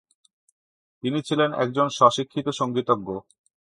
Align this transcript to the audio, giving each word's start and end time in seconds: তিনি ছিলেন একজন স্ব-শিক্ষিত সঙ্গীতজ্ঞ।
তিনি 1.03 1.19
ছিলেন 1.27 1.49
একজন 1.63 1.87
স্ব-শিক্ষিত 1.89 2.47
সঙ্গীতজ্ঞ। 2.59 3.07